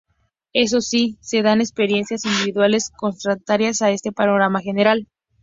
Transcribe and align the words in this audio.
Eso 0.53 0.81
sí, 0.81 1.19
se 1.21 1.43
dan 1.43 1.61
experiencias 1.61 2.25
individuales 2.25 2.89
contrarias 2.89 3.83
a 3.83 3.91
este 3.91 4.11
panorama 4.11 4.59
general. 4.59 5.07